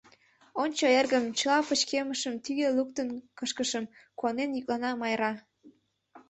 [0.61, 3.85] —Ончо, эргым, чыла пычкемышым тӱгӧ луктын кышкышым,—
[4.17, 5.31] куанен йӱклана Майра.